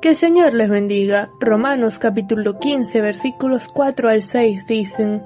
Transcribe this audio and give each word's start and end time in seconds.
Que 0.00 0.10
el 0.10 0.14
Señor 0.14 0.54
les 0.54 0.70
bendiga. 0.70 1.28
Romanos 1.40 1.98
capítulo 1.98 2.60
15 2.60 3.00
versículos 3.00 3.66
4 3.66 4.08
al 4.08 4.22
6 4.22 4.66
dicen, 4.68 5.24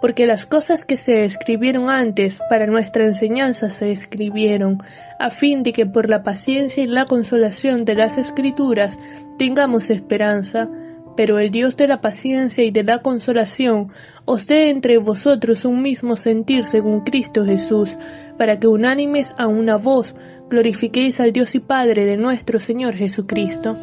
porque 0.00 0.24
las 0.24 0.46
cosas 0.46 0.86
que 0.86 0.96
se 0.96 1.26
escribieron 1.26 1.90
antes 1.90 2.40
para 2.48 2.66
nuestra 2.66 3.04
enseñanza 3.04 3.68
se 3.68 3.92
escribieron, 3.92 4.82
a 5.18 5.28
fin 5.28 5.62
de 5.62 5.74
que 5.74 5.84
por 5.84 6.08
la 6.08 6.22
paciencia 6.22 6.82
y 6.82 6.86
la 6.86 7.04
consolación 7.04 7.84
de 7.84 7.96
las 7.96 8.16
escrituras 8.16 8.98
tengamos 9.36 9.90
esperanza. 9.90 10.70
Pero 11.18 11.38
el 11.38 11.50
Dios 11.50 11.76
de 11.76 11.86
la 11.86 12.00
paciencia 12.00 12.64
y 12.64 12.70
de 12.70 12.82
la 12.82 13.02
consolación 13.02 13.92
os 14.24 14.46
dé 14.46 14.70
entre 14.70 14.96
vosotros 14.96 15.66
un 15.66 15.82
mismo 15.82 16.16
sentir 16.16 16.64
según 16.64 17.02
Cristo 17.02 17.44
Jesús, 17.44 17.90
para 18.38 18.58
que 18.58 18.68
unánimes 18.68 19.34
a 19.36 19.48
una 19.48 19.76
voz 19.76 20.14
glorifiquéis 20.48 21.20
al 21.20 21.32
Dios 21.32 21.54
y 21.54 21.60
Padre 21.60 22.06
de 22.06 22.16
nuestro 22.16 22.58
Señor 22.58 22.94
Jesucristo. 22.94 23.76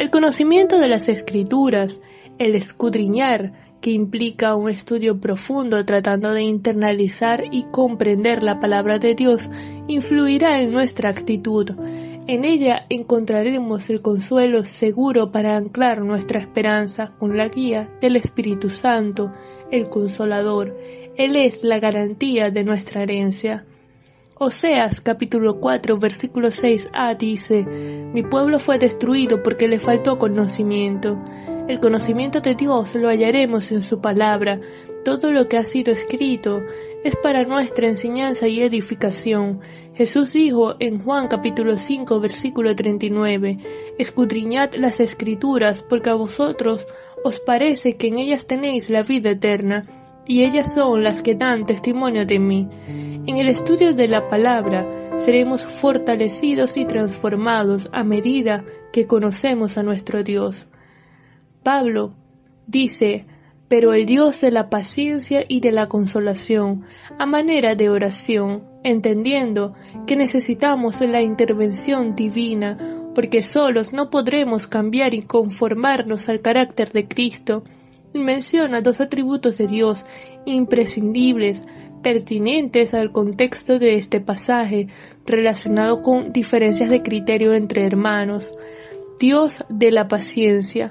El 0.00 0.08
conocimiento 0.08 0.78
de 0.78 0.88
las 0.88 1.10
Escrituras, 1.10 2.00
el 2.38 2.54
escudriñar, 2.54 3.52
que 3.82 3.90
implica 3.90 4.54
un 4.54 4.70
estudio 4.70 5.20
profundo 5.20 5.84
tratando 5.84 6.32
de 6.32 6.42
internalizar 6.42 7.44
y 7.50 7.64
comprender 7.64 8.42
la 8.42 8.60
palabra 8.60 8.98
de 8.98 9.14
Dios, 9.14 9.50
influirá 9.88 10.58
en 10.62 10.72
nuestra 10.72 11.10
actitud. 11.10 11.72
En 12.26 12.46
ella 12.46 12.86
encontraremos 12.88 13.90
el 13.90 14.00
consuelo 14.00 14.64
seguro 14.64 15.32
para 15.32 15.58
anclar 15.58 16.00
nuestra 16.00 16.40
esperanza 16.40 17.12
con 17.18 17.36
la 17.36 17.48
guía 17.48 17.90
del 18.00 18.16
Espíritu 18.16 18.70
Santo, 18.70 19.30
el 19.70 19.90
Consolador. 19.90 20.78
Él 21.18 21.36
es 21.36 21.62
la 21.62 21.78
garantía 21.78 22.48
de 22.48 22.64
nuestra 22.64 23.02
herencia. 23.02 23.66
Oseas 24.42 25.02
capítulo 25.02 25.60
4 25.60 25.98
versículo 25.98 26.48
6a 26.48 27.14
dice, 27.14 27.62
Mi 27.62 28.22
pueblo 28.22 28.58
fue 28.58 28.78
destruido 28.78 29.42
porque 29.42 29.68
le 29.68 29.78
faltó 29.78 30.16
conocimiento. 30.16 31.22
El 31.68 31.78
conocimiento 31.78 32.40
de 32.40 32.54
Dios 32.54 32.94
lo 32.94 33.10
hallaremos 33.10 33.70
en 33.70 33.82
su 33.82 34.00
palabra. 34.00 34.58
Todo 35.04 35.30
lo 35.30 35.46
que 35.46 35.58
ha 35.58 35.64
sido 35.66 35.92
escrito 35.92 36.62
es 37.04 37.16
para 37.16 37.44
nuestra 37.44 37.86
enseñanza 37.86 38.48
y 38.48 38.62
edificación. 38.62 39.60
Jesús 39.92 40.32
dijo 40.32 40.74
en 40.78 41.04
Juan 41.04 41.28
capítulo 41.28 41.76
5 41.76 42.18
versículo 42.18 42.74
39, 42.74 43.58
Escudriñad 43.98 44.72
las 44.76 45.00
escrituras 45.00 45.82
porque 45.82 46.08
a 46.08 46.14
vosotros 46.14 46.86
os 47.22 47.38
parece 47.40 47.98
que 47.98 48.06
en 48.06 48.16
ellas 48.16 48.46
tenéis 48.46 48.88
la 48.88 49.02
vida 49.02 49.32
eterna, 49.32 49.84
y 50.30 50.44
ellas 50.44 50.72
son 50.72 51.02
las 51.02 51.24
que 51.24 51.34
dan 51.34 51.64
testimonio 51.64 52.24
de 52.24 52.38
mí. 52.38 52.68
En 53.26 53.36
el 53.36 53.48
estudio 53.48 53.94
de 53.94 54.06
la 54.06 54.28
palabra 54.28 54.86
seremos 55.16 55.66
fortalecidos 55.66 56.76
y 56.76 56.84
transformados 56.84 57.88
a 57.92 58.04
medida 58.04 58.64
que 58.92 59.08
conocemos 59.08 59.76
a 59.76 59.82
nuestro 59.82 60.22
Dios. 60.22 60.68
Pablo 61.64 62.14
dice, 62.68 63.26
pero 63.66 63.92
el 63.92 64.06
Dios 64.06 64.40
de 64.40 64.52
la 64.52 64.70
paciencia 64.70 65.44
y 65.48 65.58
de 65.58 65.72
la 65.72 65.88
consolación, 65.88 66.84
a 67.18 67.26
manera 67.26 67.74
de 67.74 67.90
oración, 67.90 68.62
entendiendo 68.84 69.74
que 70.06 70.14
necesitamos 70.14 71.00
la 71.00 71.22
intervención 71.22 72.14
divina, 72.14 72.78
porque 73.16 73.42
solos 73.42 73.92
no 73.92 74.10
podremos 74.10 74.68
cambiar 74.68 75.12
y 75.12 75.22
conformarnos 75.22 76.28
al 76.28 76.40
carácter 76.40 76.92
de 76.92 77.08
Cristo, 77.08 77.64
menciona 78.14 78.80
dos 78.80 79.00
atributos 79.00 79.58
de 79.58 79.66
Dios 79.66 80.04
imprescindibles, 80.44 81.62
pertinentes 82.02 82.94
al 82.94 83.12
contexto 83.12 83.78
de 83.78 83.96
este 83.96 84.20
pasaje, 84.20 84.88
relacionado 85.26 86.02
con 86.02 86.32
diferencias 86.32 86.90
de 86.90 87.02
criterio 87.02 87.52
entre 87.54 87.86
hermanos. 87.86 88.52
Dios 89.18 89.62
de 89.68 89.92
la 89.92 90.08
paciencia, 90.08 90.88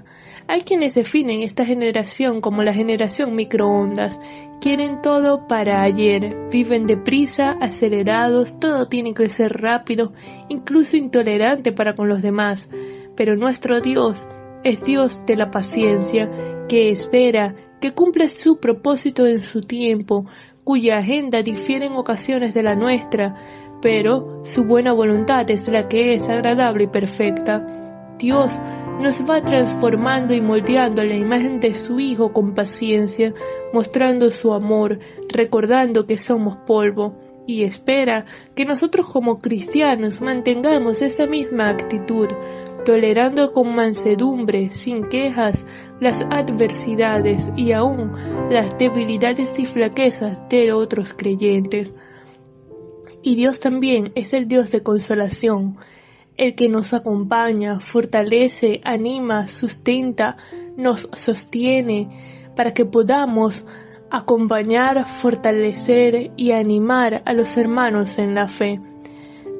hay 0.47 0.61
quienes 0.61 0.95
definen 0.95 1.41
esta 1.43 1.65
generación 1.65 2.41
como 2.41 2.63
la 2.63 2.73
generación 2.73 3.35
microondas. 3.35 4.19
Quieren 4.61 5.01
todo 5.01 5.47
para 5.47 5.83
ayer, 5.83 6.49
viven 6.51 6.85
deprisa, 6.87 7.51
acelerados, 7.61 8.59
todo 8.59 8.87
tiene 8.87 9.13
que 9.13 9.29
ser 9.29 9.51
rápido, 9.53 10.11
incluso 10.47 10.97
intolerante 10.97 11.71
para 11.71 11.93
con 11.93 12.09
los 12.09 12.21
demás. 12.21 12.67
Pero 13.15 13.35
nuestro 13.35 13.79
Dios 13.79 14.25
es 14.63 14.85
Dios 14.85 15.21
de 15.25 15.35
la 15.35 15.51
paciencia, 15.51 16.29
que 16.67 16.89
espera, 16.89 17.55
que 17.81 17.93
cumple 17.93 18.27
su 18.27 18.59
propósito 18.59 19.25
en 19.25 19.39
su 19.39 19.61
tiempo, 19.61 20.25
cuya 20.63 20.97
agenda 20.97 21.41
difiere 21.41 21.87
en 21.87 21.93
ocasiones 21.93 22.53
de 22.53 22.63
la 22.63 22.75
nuestra, 22.75 23.35
pero 23.81 24.41
su 24.43 24.65
buena 24.65 24.93
voluntad 24.93 25.49
es 25.49 25.67
la 25.67 25.87
que 25.87 26.13
es 26.13 26.27
agradable 26.29 26.85
y 26.85 26.87
perfecta. 26.87 27.65
Dios 28.17 28.53
nos 28.99 29.21
va 29.21 29.41
transformando 29.41 30.33
y 30.33 30.41
moldeando 30.41 31.03
la 31.03 31.15
imagen 31.15 31.61
de 31.61 31.73
su 31.73 31.99
Hijo 31.99 32.33
con 32.33 32.53
paciencia, 32.53 33.33
mostrando 33.71 34.29
su 34.29 34.53
amor, 34.53 34.99
recordando 35.29 36.05
que 36.05 36.17
somos 36.17 36.57
polvo, 36.67 37.15
y 37.47 37.63
espera 37.63 38.25
que 38.55 38.65
nosotros 38.65 39.07
como 39.07 39.39
cristianos 39.39 40.21
mantengamos 40.21 41.01
esa 41.01 41.25
misma 41.25 41.69
actitud, 41.69 42.27
tolerando 42.83 43.53
con 43.53 43.75
mansedumbre, 43.75 44.69
sin 44.71 45.09
quejas, 45.09 45.65
las 45.99 46.21
adversidades 46.29 47.51
y 47.55 47.71
aún 47.73 48.13
las 48.49 48.77
debilidades 48.77 49.57
y 49.59 49.65
flaquezas 49.65 50.47
de 50.49 50.71
otros 50.73 51.13
creyentes. 51.13 51.91
Y 53.21 53.35
Dios 53.35 53.59
también 53.59 54.11
es 54.15 54.33
el 54.33 54.47
Dios 54.47 54.71
de 54.71 54.81
consolación, 54.81 55.77
el 56.37 56.55
que 56.55 56.69
nos 56.69 56.93
acompaña, 56.93 57.79
fortalece, 57.79 58.79
anima, 58.83 59.47
sustenta, 59.47 60.37
nos 60.77 61.09
sostiene, 61.13 62.47
para 62.55 62.73
que 62.73 62.85
podamos 62.85 63.65
acompañar, 64.09 65.07
fortalecer 65.07 66.31
y 66.35 66.51
animar 66.51 67.21
a 67.25 67.33
los 67.33 67.57
hermanos 67.57 68.17
en 68.19 68.35
la 68.35 68.47
fe. 68.47 68.79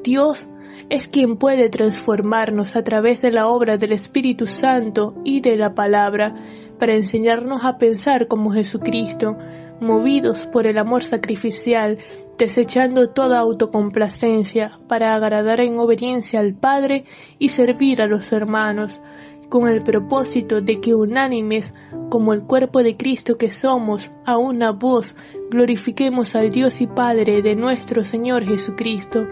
Dios 0.04 0.48
es 0.90 1.08
quien 1.08 1.38
puede 1.38 1.70
transformarnos 1.70 2.76
a 2.76 2.84
través 2.84 3.22
de 3.22 3.32
la 3.32 3.48
obra 3.48 3.78
del 3.78 3.92
Espíritu 3.92 4.48
Santo 4.48 5.16
y 5.24 5.42
de 5.42 5.56
la 5.56 5.74
palabra 5.74 6.34
para 6.80 6.96
enseñarnos 6.96 7.64
a 7.64 7.78
pensar 7.78 8.28
como 8.28 8.52
Jesucristo, 8.52 9.36
movidos 9.82 10.46
por 10.48 10.66
el 10.66 10.78
amor 10.78 11.04
sacrificial, 11.04 11.98
desechando 12.38 13.10
toda 13.10 13.40
autocomplacencia 13.40 14.80
para 14.88 15.14
agradar 15.14 15.62
en 15.62 15.78
obediencia 15.78 16.40
al 16.40 16.54
Padre 16.54 17.06
y 17.38 17.50
servir 17.50 18.02
a 18.02 18.08
los 18.08 18.32
hermanos, 18.32 19.02
con 19.50 19.68
el 19.68 19.82
propósito 19.82 20.62
de 20.62 20.80
que 20.80 20.94
unánimes, 20.94 21.74
como 22.10 22.34
el 22.34 22.44
cuerpo 22.44 22.84
de 22.84 22.96
Cristo 22.96 23.36
que 23.36 23.50
somos, 23.50 24.12
a 24.26 24.38
una 24.38 24.72
voz, 24.72 25.16
glorifiquemos 25.50 26.36
al 26.36 26.52
Dios 26.52 26.82
y 26.82 26.88
Padre 26.88 27.42
de 27.42 27.56
nuestro 27.56 28.04
Señor 28.04 28.46
Jesucristo, 28.46 29.26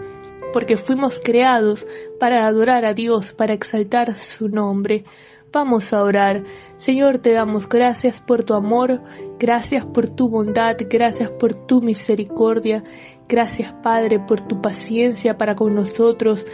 porque 0.52 0.76
fuimos 0.76 1.20
creados 1.20 1.86
para 2.18 2.46
adorar 2.46 2.84
a 2.84 2.94
Dios, 2.94 3.32
para 3.32 3.54
exaltar 3.54 4.14
su 4.14 4.48
nombre. 4.48 5.04
Vamos 5.52 5.92
a 5.92 6.02
orar. 6.02 6.44
Señor, 6.76 7.18
te 7.18 7.32
damos 7.32 7.68
gracias 7.68 8.20
por 8.20 8.44
tu 8.44 8.54
amor, 8.54 9.00
gracias 9.38 9.84
por 9.86 10.08
tu 10.08 10.28
bondad, 10.28 10.76
gracias 10.90 11.30
por 11.30 11.54
tu 11.54 11.80
misericordia, 11.80 12.84
gracias 13.28 13.72
Padre 13.82 14.18
por 14.20 14.40
tu 14.40 14.60
paciencia 14.60 15.38
para 15.38 15.54
con 15.54 15.74
nosotros, 15.74 16.44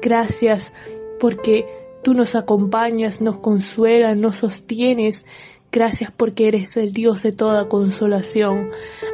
gracias 0.00 0.72
porque 1.18 1.66
tú 2.04 2.14
nos 2.14 2.36
acompañas, 2.36 3.20
nos 3.20 3.40
consuelas, 3.40 4.16
nos 4.16 4.36
sostienes, 4.36 5.26
Gracias 5.74 6.12
porque 6.12 6.46
eres 6.46 6.76
el 6.76 6.92
Dios 6.92 7.24
de 7.24 7.32
toda 7.32 7.64
consolación. 7.64 8.70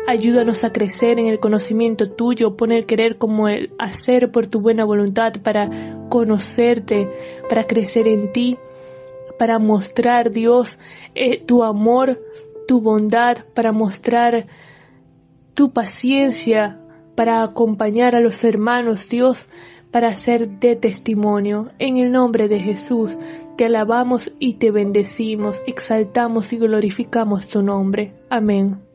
Ayúdanos 0.06 0.62
a 0.62 0.72
crecer 0.72 1.18
en 1.18 1.28
el 1.28 1.40
conocimiento 1.40 2.04
tuyo, 2.04 2.54
poner 2.54 2.84
querer 2.84 3.16
como 3.16 3.48
el 3.48 3.72
hacer 3.78 4.30
por 4.30 4.46
tu 4.46 4.60
buena 4.60 4.84
voluntad 4.84 5.32
para 5.42 5.96
conocerte, 6.10 7.08
para 7.48 7.64
crecer 7.64 8.06
en 8.06 8.30
ti 8.30 8.58
para 9.40 9.58
mostrar, 9.58 10.30
Dios, 10.30 10.78
eh, 11.14 11.42
tu 11.42 11.64
amor, 11.64 12.20
tu 12.68 12.82
bondad, 12.82 13.38
para 13.54 13.72
mostrar 13.72 14.48
tu 15.54 15.72
paciencia, 15.72 16.78
para 17.16 17.42
acompañar 17.42 18.14
a 18.14 18.20
los 18.20 18.44
hermanos, 18.44 19.08
Dios, 19.08 19.48
para 19.90 20.14
ser 20.14 20.48
de 20.48 20.76
testimonio. 20.76 21.70
En 21.78 21.96
el 21.96 22.12
nombre 22.12 22.48
de 22.48 22.60
Jesús, 22.60 23.16
te 23.56 23.66
alabamos 23.66 24.32
y 24.38 24.54
te 24.54 24.70
bendecimos, 24.70 25.62
exaltamos 25.66 26.52
y 26.52 26.58
glorificamos 26.58 27.46
tu 27.46 27.62
nombre. 27.62 28.12
Amén. 28.28 28.89